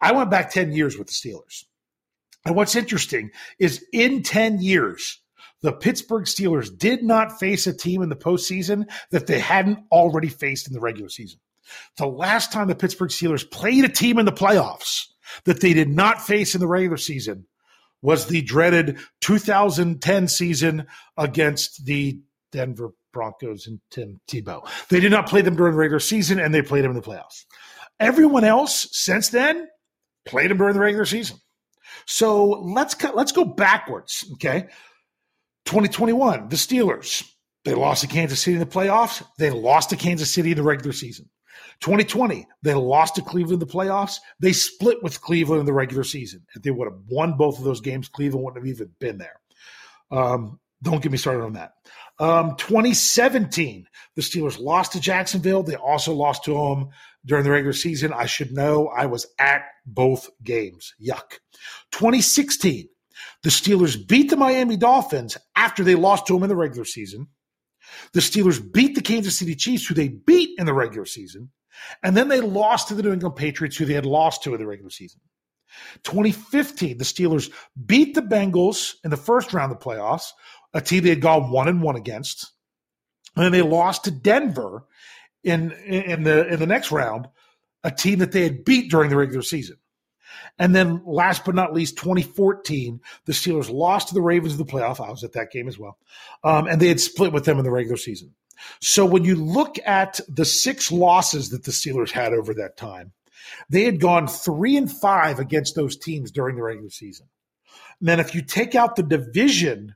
[0.00, 1.64] I went back 10 years with the Steelers.
[2.44, 5.20] And what's interesting is in 10 years,
[5.62, 10.28] the Pittsburgh Steelers did not face a team in the postseason that they hadn't already
[10.28, 11.40] faced in the regular season.
[11.96, 15.04] The last time the Pittsburgh Steelers played a team in the playoffs
[15.44, 17.46] that they did not face in the regular season
[18.02, 22.20] was the dreaded 2010 season against the
[22.52, 24.68] Denver Broncos and Tim Tebow.
[24.88, 27.02] They did not play them during the regular season and they played them in the
[27.02, 27.44] playoffs.
[27.98, 29.66] Everyone else since then
[30.26, 31.38] played them during the regular season.
[32.04, 34.68] So let's let's go backwards, okay?
[35.64, 37.28] 2021, the Steelers,
[37.64, 39.24] they lost to Kansas City in the playoffs.
[39.38, 41.28] They lost to Kansas City in the regular season.
[41.80, 44.18] 2020, they lost to Cleveland in the playoffs.
[44.40, 46.46] They split with Cleveland in the regular season.
[46.54, 49.40] If they would have won both of those games, Cleveland wouldn't have even been there.
[50.10, 51.72] Um, don't get me started on that.
[52.18, 55.62] Um, 2017, the Steelers lost to Jacksonville.
[55.62, 56.90] They also lost to them
[57.24, 58.12] during the regular season.
[58.12, 58.88] I should know.
[58.88, 60.94] I was at both games.
[61.02, 61.38] Yuck.
[61.92, 62.88] 2016,
[63.42, 67.28] the Steelers beat the Miami Dolphins after they lost to them in the regular season.
[68.12, 71.50] The Steelers beat the Kansas City Chiefs, who they beat in the regular season.
[72.02, 74.60] And then they lost to the New England Patriots, who they had lost to in
[74.60, 75.20] the regular season.
[76.04, 77.52] 2015, the Steelers
[77.84, 80.30] beat the Bengals in the first round of the playoffs,
[80.72, 82.52] a team they had gone one and one against.
[83.34, 84.84] And then they lost to Denver
[85.44, 87.28] in in the in the next round,
[87.84, 89.76] a team that they had beat during the regular season.
[90.58, 94.64] And then last but not least, 2014, the Steelers lost to the Ravens in the
[94.64, 95.04] playoff.
[95.04, 95.98] I was at that game as well.
[96.44, 98.34] Um, and they had split with them in the regular season.
[98.80, 103.12] So when you look at the six losses that the Steelers had over that time,
[103.68, 107.26] they had gone three and five against those teams during the regular season.
[108.00, 109.94] And then if you take out the division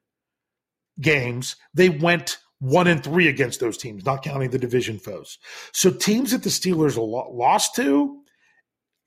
[1.01, 5.39] games, they went one and three against those teams, not counting the division foes.
[5.73, 8.23] So teams that the Steelers lost to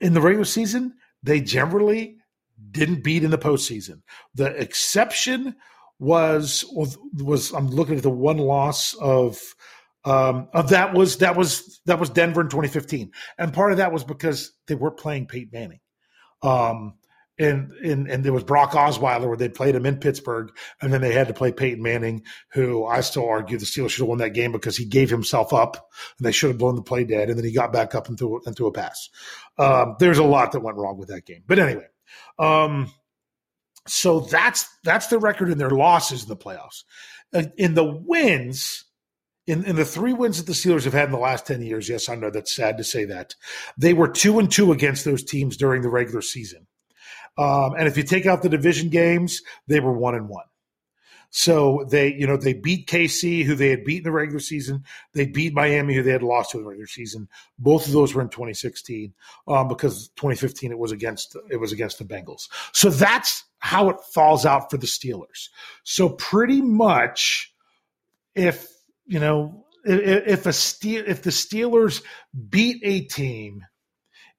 [0.00, 2.18] in the regular season, they generally
[2.70, 4.02] didn't beat in the postseason.
[4.34, 5.56] The exception
[5.98, 9.40] was was I'm looking at the one loss of
[10.04, 13.92] um, of that was that was that was Denver in 2015, and part of that
[13.92, 15.80] was because they were playing Peyton Manning.
[16.42, 16.94] Um,
[17.38, 21.00] and, and and there was Brock Osweiler where they played him in Pittsburgh, and then
[21.00, 24.18] they had to play Peyton Manning, who I still argue the Steelers should have won
[24.18, 27.28] that game because he gave himself up, and they should have blown the play dead,
[27.28, 29.10] and then he got back up and threw, and threw a pass.
[29.58, 31.86] Um, there's a lot that went wrong with that game, but anyway,
[32.38, 32.92] um,
[33.86, 36.84] so that's that's the record in their losses in the playoffs.
[37.32, 38.84] Uh, in the wins,
[39.46, 41.88] in, in the three wins that the Steelers have had in the last 10 years,
[41.88, 43.34] yes, I know that's sad to say that,
[43.76, 46.66] they were two and two against those teams during the regular season.
[47.36, 50.44] Um, and if you take out the division games, they were one and one.
[51.36, 54.84] So they, you know, they beat KC, who they had beaten the regular season.
[55.14, 57.28] They beat Miami, who they had lost to the regular season.
[57.58, 59.12] Both of those were in 2016,
[59.48, 62.48] um, because 2015 it was against it was against the Bengals.
[62.72, 65.48] So that's how it falls out for the Steelers.
[65.82, 67.52] So pretty much,
[68.36, 68.68] if
[69.04, 72.00] you know, if a steel, if the Steelers
[72.48, 73.64] beat a team,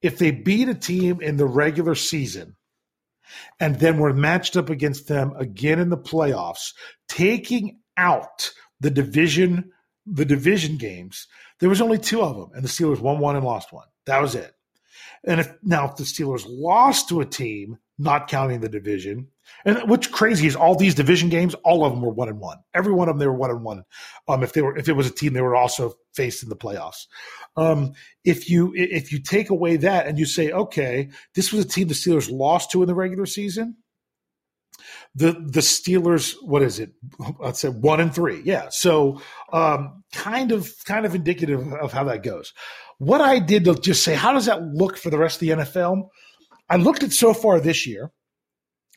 [0.00, 2.55] if they beat a team in the regular season
[3.60, 6.72] and then we're matched up against them again in the playoffs,
[7.08, 9.72] taking out the division
[10.06, 11.26] the division games.
[11.58, 13.86] There was only two of them, and the Steelers won one and lost one.
[14.06, 14.52] That was it.
[15.24, 19.28] And if now if the Steelers lost to a team, not counting the division,
[19.64, 22.58] and what's crazy is all these division games, all of them were one and one.
[22.74, 23.84] Every one of them they were one and one.
[24.28, 26.56] Um, if they were if it was a team they were also faced in the
[26.56, 27.06] playoffs.
[27.56, 27.92] Um,
[28.24, 31.88] if you if you take away that and you say, okay, this was a team
[31.88, 33.76] the Steelers lost to in the regular season.
[35.14, 36.92] The the Steelers, what is it?
[37.42, 38.42] I'd say one and three.
[38.44, 38.68] Yeah.
[38.70, 42.52] So um, kind of kind of indicative of how that goes.
[42.98, 45.50] What I did to just say, how does that look for the rest of the
[45.50, 46.08] NFL?
[46.68, 48.10] I looked at so far this year,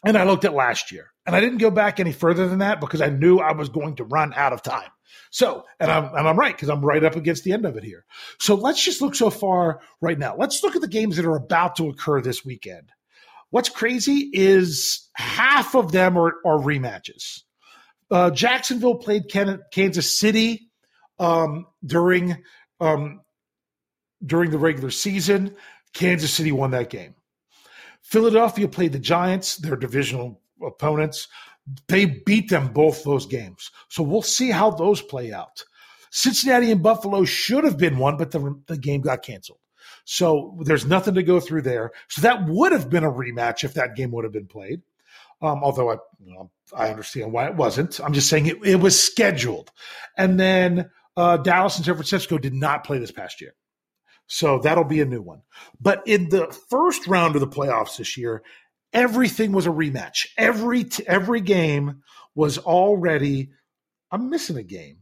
[0.05, 1.11] and I looked at last year.
[1.25, 3.97] And I didn't go back any further than that because I knew I was going
[3.97, 4.89] to run out of time.
[5.29, 7.83] So, and I'm, and I'm right because I'm right up against the end of it
[7.83, 8.03] here.
[8.39, 10.35] So let's just look so far right now.
[10.35, 12.91] Let's look at the games that are about to occur this weekend.
[13.51, 17.41] What's crazy is half of them are, are rematches.
[18.09, 20.71] Uh, Jacksonville played Kansas City
[21.19, 22.43] um, during
[22.79, 23.21] um,
[24.25, 25.55] during the regular season.
[25.93, 27.13] Kansas City won that game.
[28.09, 31.27] Philadelphia played the Giants, their divisional opponents.
[31.87, 33.69] They beat them both those games.
[33.87, 35.63] So we'll see how those play out.
[36.09, 39.59] Cincinnati and Buffalo should have been one, but the, the game got canceled.
[40.05, 41.91] So there's nothing to go through there.
[42.07, 44.81] So that would have been a rematch if that game would have been played.
[45.43, 47.99] Um, although I, you know, I understand why it wasn't.
[47.99, 49.71] I'm just saying it, it was scheduled.
[50.17, 53.53] And then uh, Dallas and San Francisco did not play this past year.
[54.29, 55.41] So that'll be a new one.
[55.81, 58.43] But in the first round of the playoffs this year,
[58.93, 60.27] everything was a rematch.
[60.37, 62.03] Every t- every game
[62.35, 63.49] was already.
[64.11, 64.99] I'm missing a game.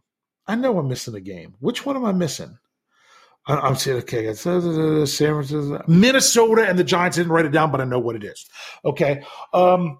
[0.47, 1.55] I know I'm missing a game.
[1.59, 2.57] Which one am I missing?
[3.45, 4.27] I, am saying okay.
[4.29, 7.17] Uh, uh, uh, San Francisco, Minnesota, and the Giants.
[7.17, 8.45] Didn't write it down, but I know what it is.
[8.85, 9.23] Okay.
[9.53, 9.99] Um,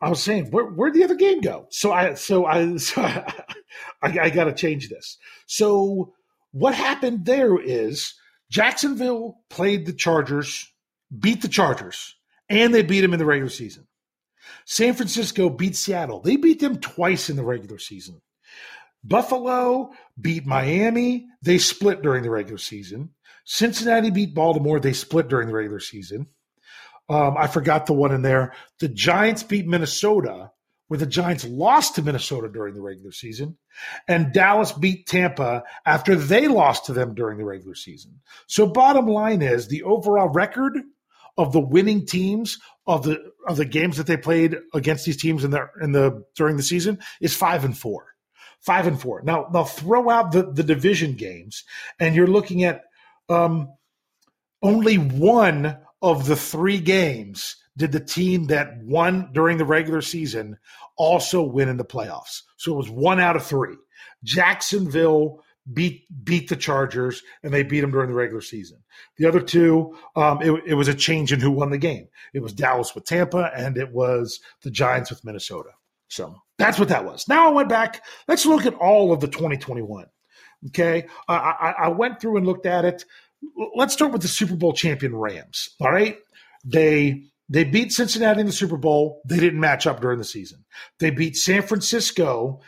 [0.00, 1.66] I was saying, where where'd the other game go?
[1.70, 3.34] So I so I so I,
[4.02, 5.18] I, I got to change this.
[5.46, 6.14] So
[6.56, 8.14] what happened there is
[8.50, 10.72] Jacksonville played the Chargers,
[11.16, 12.16] beat the Chargers,
[12.48, 13.86] and they beat them in the regular season.
[14.64, 16.20] San Francisco beat Seattle.
[16.20, 18.22] They beat them twice in the regular season.
[19.04, 21.26] Buffalo beat Miami.
[21.42, 23.10] They split during the regular season.
[23.44, 24.80] Cincinnati beat Baltimore.
[24.80, 26.26] They split during the regular season.
[27.10, 28.54] Um, I forgot the one in there.
[28.80, 30.52] The Giants beat Minnesota
[30.88, 33.56] where the Giants lost to Minnesota during the regular season,
[34.06, 38.20] and Dallas beat Tampa after they lost to them during the regular season.
[38.46, 40.78] So, bottom line is the overall record
[41.36, 45.44] of the winning teams of the of the games that they played against these teams
[45.44, 48.06] in the in the during the season is five and four.
[48.60, 49.22] Five and four.
[49.22, 51.62] Now, now throw out the, the division games,
[52.00, 52.82] and you're looking at
[53.28, 53.72] um,
[54.62, 60.58] only one of the three games did the team that won during the regular season
[60.96, 62.42] also win in the playoffs.
[62.56, 63.76] So it was one out of three.
[64.24, 68.78] Jacksonville beat beat the Chargers, and they beat them during the regular season.
[69.18, 72.08] The other two, um, it, it was a change in who won the game.
[72.32, 75.70] It was Dallas with Tampa, and it was the Giants with Minnesota.
[76.08, 77.26] So that's what that was.
[77.28, 78.02] Now I went back.
[78.28, 80.06] Let's look at all of the 2021.
[80.68, 83.04] Okay, I, I, I went through and looked at it.
[83.74, 85.70] Let's start with the Super Bowl champion Rams.
[85.80, 86.18] All right,
[86.64, 89.22] they they beat Cincinnati in the Super Bowl.
[89.26, 90.64] They didn't match up during the season.
[90.98, 92.60] They beat San Francisco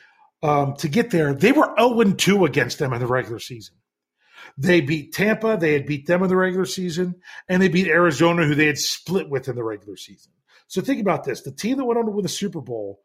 [0.42, 1.34] um, to get there.
[1.34, 3.76] They were 0 2 against them in the regular season.
[4.56, 5.56] They beat Tampa.
[5.58, 7.16] They had beat them in the regular season,
[7.48, 10.32] and they beat Arizona, who they had split with in the regular season.
[10.66, 13.00] So think about this: the team that went on to win the Super Bowl,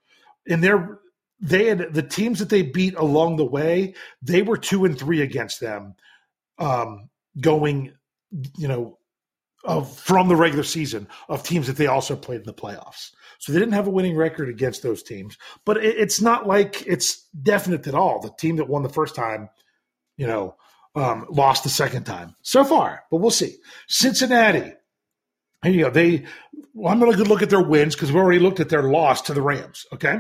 [0.46, 1.00] in their
[1.40, 3.96] they had the teams that they beat along the way.
[4.22, 5.96] They were two and three against them,
[6.58, 7.10] um,
[7.40, 7.94] going,
[8.58, 8.98] you know,
[9.64, 13.12] of from the regular season of teams that they also played in the playoffs.
[13.40, 16.86] So they didn't have a winning record against those teams, but it, it's not like
[16.88, 18.20] it's definite at all.
[18.22, 19.50] The team that won the first time,
[20.18, 20.56] you know,
[20.96, 23.58] um, lost the second time so far, but we'll see.
[23.88, 24.74] Cincinnati,
[25.64, 25.90] here you go.
[25.90, 26.26] They,
[26.74, 29.22] well, I'm going to look at their wins because we already looked at their loss
[29.24, 29.86] to the Rams.
[29.94, 30.20] Okay,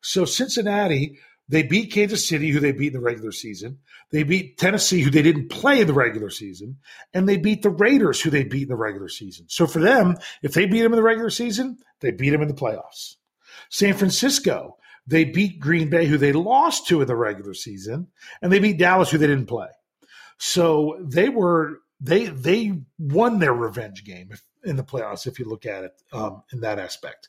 [0.00, 1.18] so Cincinnati
[1.48, 3.78] they beat Kansas City, who they beat in the regular season.
[4.10, 6.78] They beat Tennessee, who they didn't play in the regular season.
[7.12, 9.46] And they beat the Raiders, who they beat in the regular season.
[9.48, 12.48] So for them, if they beat them in the regular season, they beat them in
[12.48, 13.16] the playoffs.
[13.68, 18.08] San Francisco, they beat Green Bay, who they lost to in the regular season.
[18.40, 19.68] And they beat Dallas, who they didn't play.
[20.38, 24.30] So they were they they won their revenge game
[24.64, 27.28] in the playoffs if you look at it um, in that aspect.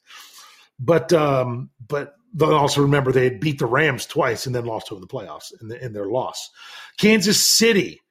[0.80, 4.92] But um, but they'll also remember they had beat the Rams twice and then lost
[4.92, 6.52] in the playoffs in, the, in their loss.
[6.98, 8.02] Kansas City,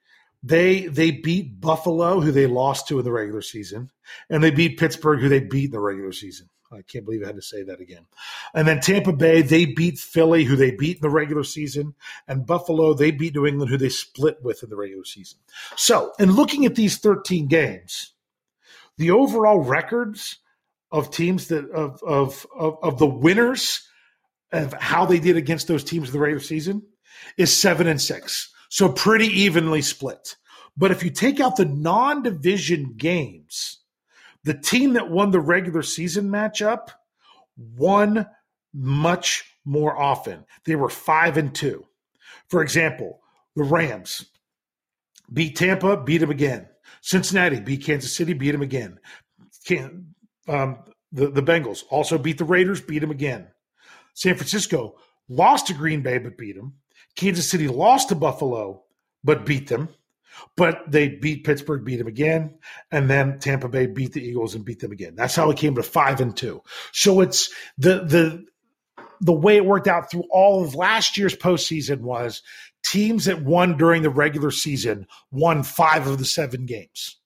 [0.42, 3.90] they they beat Buffalo, who they lost to in the regular season,
[4.30, 6.48] and they beat Pittsburgh, who they beat in the regular season.
[6.72, 8.06] I can't believe I had to say that again.
[8.52, 11.94] And then Tampa Bay, they beat Philly, who they beat in the regular season,
[12.26, 15.38] and Buffalo, they beat New England, who they split with in the regular season.
[15.76, 18.14] So, in looking at these 13 games,
[18.96, 20.38] the overall records
[20.94, 23.86] of teams that of of of, of the winners
[24.52, 26.82] of how they did against those teams in the regular season
[27.36, 28.52] is seven and six.
[28.70, 30.36] So pretty evenly split.
[30.76, 33.80] But if you take out the non division games,
[34.44, 36.90] the team that won the regular season matchup
[37.56, 38.26] won
[38.72, 40.44] much more often.
[40.64, 41.86] They were five and two.
[42.48, 43.20] For example,
[43.56, 44.26] the Rams
[45.32, 46.68] beat Tampa, beat them again.
[47.00, 49.00] Cincinnati beat Kansas City, beat them again.
[50.48, 50.78] Um,
[51.12, 53.48] the, the Bengals also beat the Raiders, beat them again.
[54.14, 54.96] San Francisco
[55.28, 56.74] lost to Green Bay, but beat them.
[57.16, 58.82] Kansas City lost to Buffalo,
[59.22, 59.88] but beat them.
[60.56, 62.58] But they beat Pittsburgh, beat them again,
[62.90, 65.14] and then Tampa Bay beat the Eagles and beat them again.
[65.14, 66.60] That's how it came to five and two.
[66.92, 68.44] So it's the the
[69.20, 72.42] the way it worked out through all of last year's postseason was
[72.84, 77.16] teams that won during the regular season won five of the seven games.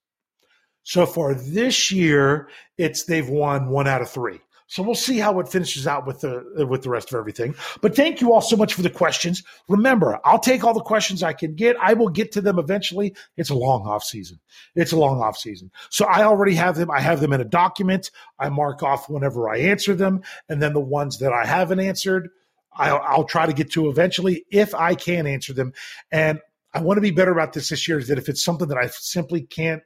[0.88, 4.40] So far this year, it's they've won one out of three.
[4.68, 7.54] So we'll see how it finishes out with the with the rest of everything.
[7.82, 9.42] But thank you all so much for the questions.
[9.68, 11.76] Remember, I'll take all the questions I can get.
[11.78, 13.14] I will get to them eventually.
[13.36, 14.40] It's a long off season.
[14.74, 15.70] It's a long off season.
[15.90, 16.90] So I already have them.
[16.90, 18.10] I have them in a document.
[18.38, 22.30] I mark off whenever I answer them, and then the ones that I haven't answered,
[22.72, 25.74] I'll, I'll try to get to eventually if I can answer them.
[26.10, 26.40] And
[26.72, 27.98] I want to be better about this this year.
[27.98, 29.82] Is that if it's something that I simply can't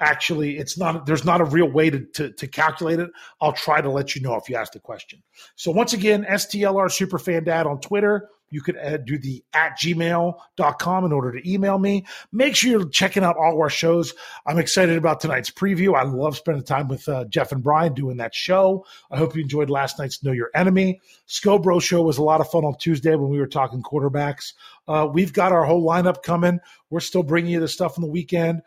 [0.00, 3.10] actually it's not there's not a real way to, to, to, calculate it.
[3.40, 5.22] I'll try to let you know if you ask the question.
[5.54, 8.28] So once again stlr superfan dad on twitter.
[8.50, 12.06] You could add, do the at gmail.com in order to email me.
[12.30, 14.14] Make sure you're checking out all our shows.
[14.46, 15.96] I'm excited about tonight's preview.
[15.96, 18.86] I love spending time with uh, jeff and brian doing that show.
[19.10, 21.00] I hope you enjoyed last night's know your enemy.
[21.28, 24.52] Scobro show was a lot of fun on tuesday when we were talking quarterbacks.
[24.86, 26.60] Uh, we've got our whole lineup coming.
[26.88, 28.62] We're still bringing you the stuff on the weekend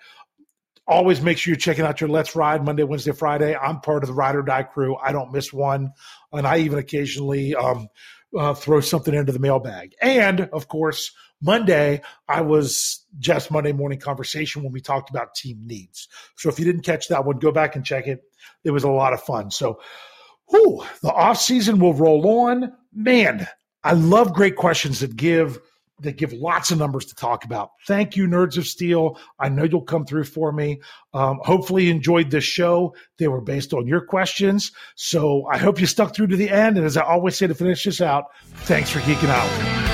[0.89, 3.55] always make sure you're checking out your Let's Ride Monday, Wednesday, Friday.
[3.55, 4.95] I'm part of the Ride or Die crew.
[4.97, 5.93] I don't miss one.
[6.33, 7.87] And I even occasionally um,
[8.37, 9.93] uh, throw something into the mailbag.
[10.01, 11.11] And of course,
[11.41, 16.09] Monday, I was just Monday morning conversation when we talked about team needs.
[16.35, 18.23] So if you didn't catch that one, go back and check it.
[18.63, 19.51] It was a lot of fun.
[19.51, 19.79] So,
[20.47, 22.73] whew, the off season will roll on.
[22.93, 23.47] Man,
[23.83, 25.59] I love great questions that give
[26.01, 27.71] that give lots of numbers to talk about.
[27.87, 29.19] Thank you, Nerds of Steel.
[29.39, 30.81] I know you'll come through for me.
[31.13, 32.95] Um, hopefully, you enjoyed this show.
[33.17, 34.71] They were based on your questions.
[34.95, 36.77] So I hope you stuck through to the end.
[36.77, 38.25] And as I always say to finish this out,
[38.65, 39.88] thanks for geeking out.